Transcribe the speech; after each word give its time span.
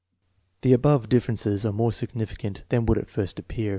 The 0.61 0.73
above 0.73 1.09
differences 1.09 1.63
are 1.63 1.71
more 1.71 1.91
significant 1.91 2.63
than 2.69 2.87
would 2.87 2.97
at 2.97 3.07
first 3.07 3.37
appear. 3.37 3.69